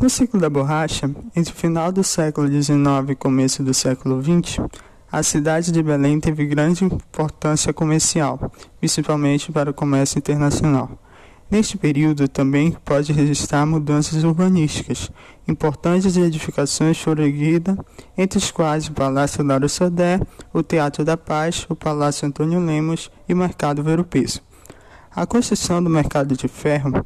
No 0.00 0.08
ciclo 0.08 0.40
da 0.40 0.48
borracha, 0.48 1.14
entre 1.36 1.52
o 1.52 1.56
final 1.56 1.92
do 1.92 2.02
século 2.02 2.48
XIX 2.48 3.10
e 3.10 3.14
começo 3.14 3.62
do 3.62 3.74
século 3.74 4.18
XX, 4.22 4.58
a 5.12 5.22
cidade 5.22 5.70
de 5.70 5.82
Belém 5.82 6.18
teve 6.18 6.46
grande 6.46 6.86
importância 6.86 7.70
comercial, 7.70 8.50
principalmente 8.78 9.52
para 9.52 9.70
o 9.70 9.74
comércio 9.74 10.16
internacional. 10.16 10.98
Neste 11.50 11.76
período 11.76 12.26
também 12.28 12.74
pode 12.82 13.12
registrar 13.12 13.66
mudanças 13.66 14.24
urbanísticas. 14.24 15.10
Importantes 15.46 16.16
edificações 16.16 16.98
foram 16.98 17.24
erguidas, 17.24 17.76
entre 18.16 18.38
as 18.38 18.50
quais 18.50 18.88
o 18.88 18.92
Palácio 18.92 19.44
Lauro 19.44 19.68
Sodé, 19.68 20.18
o 20.50 20.62
Teatro 20.62 21.04
da 21.04 21.18
Paz, 21.18 21.66
o 21.68 21.76
Palácio 21.76 22.26
Antônio 22.26 22.58
Lemos 22.58 23.10
e 23.28 23.34
o 23.34 23.36
Mercado 23.36 23.82
Vero 23.82 24.04
Peso. 24.04 24.40
A 25.14 25.26
construção 25.26 25.84
do 25.84 25.90
mercado 25.90 26.34
de 26.34 26.48
ferro 26.48 27.04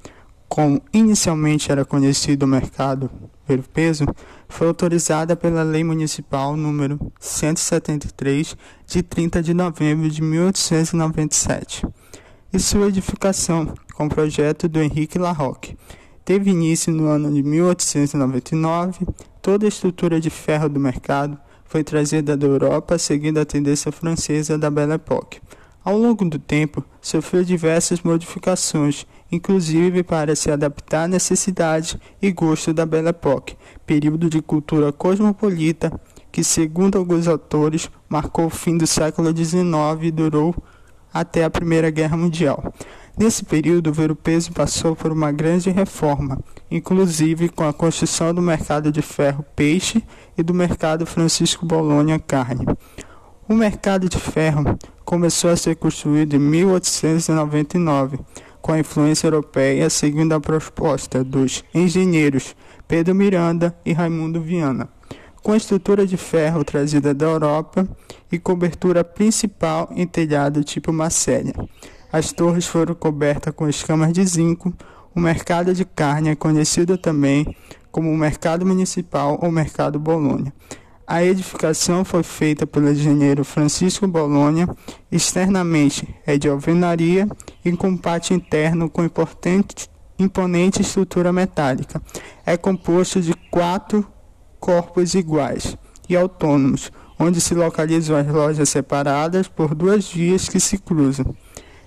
como 0.55 0.80
inicialmente 0.93 1.73
era 1.73 1.84
conhecido 1.84 2.45
o 2.45 2.46
mercado 2.46 3.10
pelo 3.45 3.65
peso, 3.65 4.05
foi 4.48 4.69
autorizada 4.69 5.34
pela 5.34 5.65
Lei 5.65 5.83
Municipal 5.83 6.56
número 6.56 7.12
173 7.19 8.56
de 8.87 9.02
30 9.02 9.43
de 9.43 9.52
novembro 9.52 10.09
de 10.09 10.23
1897. 10.23 11.84
E 12.52 12.60
sua 12.60 12.87
edificação, 12.87 13.74
com 13.95 14.06
o 14.06 14.09
projeto 14.09 14.69
do 14.69 14.80
Henrique 14.80 15.19
Larroque, 15.19 15.77
teve 16.24 16.52
início 16.52 16.93
no 16.93 17.09
ano 17.09 17.34
de 17.34 17.43
1899. 17.43 19.09
Toda 19.43 19.66
a 19.66 19.68
estrutura 19.68 20.21
de 20.21 20.30
ferro 20.30 20.68
do 20.68 20.79
mercado 20.79 21.37
foi 21.65 21.82
trazida 21.82 22.37
da 22.37 22.46
Europa 22.46 22.96
seguindo 22.96 23.38
a 23.38 23.45
tendência 23.45 23.91
francesa 23.91 24.57
da 24.57 24.71
Belle 24.71 24.93
Époque. 24.93 25.41
Ao 25.84 25.98
longo 25.98 26.24
do 26.24 26.38
tempo, 26.38 26.83
sofreu 26.98 27.45
diversas 27.45 28.01
modificações, 28.01 29.06
inclusive 29.30 30.02
para 30.02 30.34
se 30.34 30.51
adaptar 30.51 31.05
à 31.05 31.09
necessidade 31.09 32.01
e 32.23 32.33
gosto 32.33 32.73
da 32.73 32.87
Belle 32.87 33.09
Époque, 33.09 33.55
período 33.84 34.30
de 34.30 34.41
cultura 34.41 34.90
cosmopolita 34.90 35.93
que, 36.32 36.43
segundo 36.43 36.96
alguns 36.96 37.29
autores, 37.29 37.90
marcou 38.09 38.46
o 38.46 38.51
fim 38.51 38.79
do 38.79 38.87
século 38.87 39.29
XIX 39.37 39.62
e 40.02 40.10
durou 40.10 40.55
até 41.12 41.45
a 41.45 41.51
Primeira 41.51 41.90
Guerra 41.90 42.16
Mundial. 42.16 42.73
Nesse 43.16 43.45
período, 43.45 43.90
o 43.90 43.93
Ver-o-Peso 43.93 44.52
passou 44.52 44.96
por 44.96 45.12
uma 45.12 45.30
grande 45.30 45.71
reforma, 45.71 46.40
inclusive 46.68 47.51
com 47.51 47.62
a 47.62 47.73
construção 47.73 48.35
do 48.35 48.43
mercado 48.43 48.90
de 48.90 49.02
ferro 49.02 49.45
peixe 49.55 50.02
e 50.37 50.43
do 50.43 50.55
mercado 50.55 51.05
Francisco 51.07 51.65
Bolonha 51.65 52.18
carne. 52.18 52.66
O 53.46 53.55
mercado 53.55 54.09
de 54.09 54.18
ferro 54.18 54.65
começou 55.05 55.51
a 55.51 55.57
ser 55.57 55.77
construído 55.77 56.35
em 56.35 56.38
1899, 56.38 58.19
com 58.60 58.73
a 58.73 58.79
influência 58.79 59.27
europeia, 59.27 59.91
seguindo 59.91 60.33
a 60.33 60.41
proposta 60.41 61.23
dos 61.23 61.63
engenheiros 61.74 62.57
Pedro 62.88 63.15
Miranda 63.15 63.77
e 63.85 63.93
Raimundo 63.93 64.41
Viana, 64.41 64.88
com 65.43 65.55
estrutura 65.55 66.06
de 66.06 66.16
ferro 66.16 66.65
trazida 66.65 67.12
da 67.12 67.27
Europa 67.27 67.87
e 68.33 68.38
cobertura 68.38 69.05
principal 69.05 69.91
em 69.94 70.06
telhado 70.06 70.65
tipo 70.65 70.93
Marcélia. 70.93 71.55
As 72.11 72.33
torres 72.33 72.66
foram 72.66 72.94
cobertas 72.94 73.53
com 73.55 73.69
escamas 73.69 74.12
de 74.12 74.25
zinco. 74.25 74.72
O 75.15 75.21
mercado 75.21 75.75
de 75.75 75.84
carne 75.84 76.31
é 76.31 76.34
conhecido 76.34 76.97
também 76.97 77.44
como 77.91 78.11
o 78.11 78.16
Mercado 78.16 78.65
Municipal 78.65 79.39
ou 79.43 79.50
Mercado 79.50 79.99
Bolonha. 79.99 80.53
A 81.06 81.22
edificação 81.22 82.03
foi 82.03 82.22
feita 82.22 82.66
pelo 82.66 82.91
engenheiro 82.91 83.44
Francisco 83.44 84.06
Bolonha, 84.06 84.66
externamente 85.12 86.09
é 86.27 86.38
de 86.38 86.49
alvenaria 86.49 87.28
e 87.62 87.71
com 87.72 87.94
pátio 87.94 88.34
interno 88.34 88.88
com 88.88 89.05
importante, 89.05 89.91
imponente 90.19 90.81
estrutura 90.81 91.31
metálica. 91.31 92.00
É 92.47 92.56
composto 92.56 93.21
de 93.21 93.34
quatro 93.50 94.06
corpos 94.59 95.15
iguais 95.15 95.77
e 96.09 96.16
autônomos, 96.16 96.91
onde 97.19 97.39
se 97.39 97.55
localizam 97.55 98.16
as 98.16 98.27
lojas 98.27 98.71
separadas 98.71 99.47
por 99.47 99.75
duas 99.75 100.11
vias 100.11 100.49
que 100.49 100.59
se 100.59 100.78
cruzam. 100.78 101.37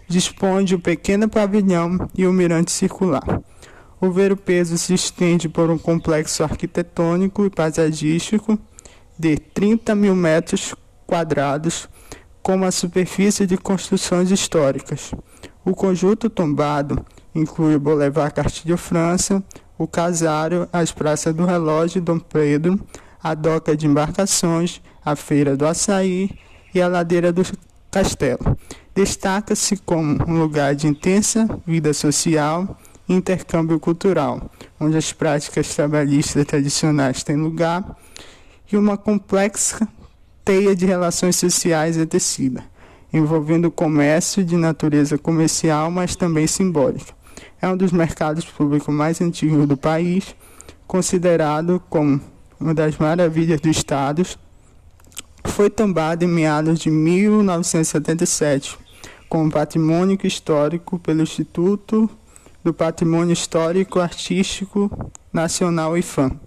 Dispõe 0.08 0.64
de 0.64 0.76
um 0.76 0.80
pequeno 0.80 1.28
pavilhão 1.28 2.08
e 2.16 2.28
um 2.28 2.32
mirante 2.32 2.72
circular. 2.72 3.42
O 4.00 4.12
ver-o-peso 4.12 4.78
se 4.78 4.94
estende 4.94 5.50
por 5.50 5.72
um 5.72 5.78
complexo 5.78 6.44
arquitetônico 6.44 7.44
e 7.46 7.50
paisagístico 7.50 8.60
de 9.18 9.38
30 9.38 9.96
mil 9.96 10.16
metros 10.16 10.76
quadrados, 11.06 11.88
com 12.42 12.56
uma 12.56 12.72
superfície 12.72 13.46
de 13.46 13.58
construções 13.58 14.32
históricas. 14.32 15.12
O 15.66 15.74
conjunto 15.74 16.30
tombado 16.30 17.06
inclui 17.36 17.76
o 17.76 17.80
Boulevard 17.80 18.34
Castilho 18.34 18.78
França, 18.78 19.44
o 19.78 19.88
Casário, 19.88 20.68
as 20.72 20.92
Praças 20.92 21.34
do 21.34 21.46
Relógio 21.46 22.02
Dom 22.02 22.20
Pedro, 22.20 22.80
a 23.22 23.34
doca 23.34 23.76
de 23.76 23.86
embarcações, 23.86 24.82
a 25.04 25.16
Feira 25.16 25.58
do 25.58 25.66
Açaí 25.66 26.32
e 26.74 26.82
a 26.82 26.88
Ladeira 26.88 27.32
do 27.32 27.44
Castelo. 27.92 28.58
Destaca-se 28.96 29.78
como 29.78 30.24
um 30.28 30.40
lugar 30.40 30.74
de 30.74 30.88
intensa 30.88 31.48
vida 31.66 31.94
social 31.94 32.78
e 33.08 33.14
intercâmbio 33.14 33.80
cultural, 33.80 34.50
onde 34.80 34.98
as 34.98 35.14
práticas 35.14 35.76
trabalhistas 35.76 36.46
tradicionais 36.46 37.24
têm 37.24 37.36
lugar 37.36 37.96
e 38.72 38.78
uma 38.78 38.98
complexa 38.98 39.88
teia 40.44 40.76
de 40.76 40.86
relações 40.86 41.36
sociais 41.36 41.98
é 41.98 42.06
tecida, 42.06 42.64
envolvendo 43.12 43.72
comércio 43.72 44.44
de 44.44 44.56
natureza 44.56 45.18
comercial, 45.18 45.90
mas 45.92 46.16
também 46.16 46.48
simbólica. 46.48 47.14
É 47.62 47.68
um 47.68 47.76
dos 47.78 47.92
mercados 47.92 48.46
públicos 48.46 48.94
mais 48.94 49.20
antigos 49.22 49.68
do 49.68 49.76
país, 49.76 50.36
considerado 50.86 51.82
como 51.90 52.22
uma 52.60 52.74
das 52.74 52.98
maravilhas 52.98 53.60
do 53.60 53.70
Estado. 53.70 54.26
Foi 55.44 55.70
tombado 55.70 56.24
em 56.26 56.28
meados 56.28 56.80
de 56.80 56.90
1977 56.90 58.78
como 59.30 59.52
patrimônio 59.52 60.18
histórico 60.24 60.98
pelo 61.00 61.22
Instituto 61.22 62.10
do 62.64 62.74
Patrimônio 62.74 63.34
Histórico 63.34 64.00
Artístico 64.00 65.12
Nacional 65.34 65.98
IFAM 65.98 66.40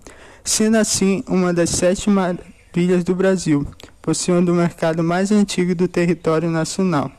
sendo 0.44 0.76
assim 0.76 1.22
uma 1.28 1.52
das 1.52 1.70
sete 1.70 2.08
maravilhas 2.08 3.04
do 3.04 3.14
Brasil, 3.14 3.66
possuindo 4.00 4.52
o 4.52 4.56
mercado 4.56 5.02
mais 5.02 5.30
antigo 5.30 5.74
do 5.74 5.86
território 5.86 6.50
nacional, 6.50 7.10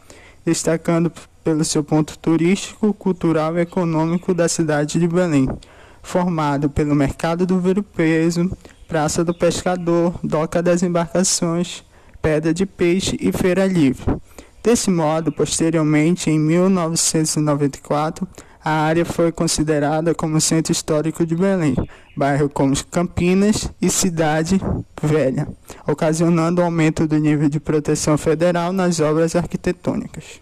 destacando 0.45 1.11
pelo 1.43 1.63
seu 1.63 1.83
ponto 1.83 2.17
turístico, 2.17 2.93
cultural 2.93 3.57
e 3.57 3.61
econômico 3.61 4.33
da 4.33 4.47
cidade 4.47 4.99
de 4.99 5.07
Belém, 5.07 5.47
formado 6.01 6.69
pelo 6.69 6.95
Mercado 6.95 7.45
do 7.45 7.59
Ver 7.59 7.81
Peso, 7.83 8.49
Praça 8.87 9.23
do 9.23 9.33
Pescador, 9.33 10.13
Doca 10.23 10.61
das 10.61 10.83
Embarcações, 10.83 11.83
Pedra 12.21 12.53
de 12.53 12.65
Peixe 12.65 13.17
e 13.19 13.31
Feira 13.31 13.65
Livre. 13.65 14.17
Desse 14.63 14.91
modo, 14.91 15.31
posteriormente, 15.31 16.29
em 16.29 16.37
1994, 16.37 18.27
a 18.63 18.71
área 18.71 19.03
foi 19.03 19.31
considerada 19.31 20.13
como 20.13 20.39
centro 20.39 20.71
histórico 20.71 21.25
de 21.25 21.35
Belém, 21.35 21.75
bairro 22.15 22.47
como 22.47 22.73
Campinas 22.85 23.71
e 23.81 23.89
Cidade 23.89 24.61
Velha, 25.01 25.47
ocasionando 25.87 26.61
o 26.61 26.65
aumento 26.65 27.07
do 27.07 27.17
nível 27.17 27.49
de 27.49 27.59
proteção 27.59 28.17
federal 28.17 28.71
nas 28.71 28.99
obras 28.99 29.35
arquitetônicas. 29.35 30.39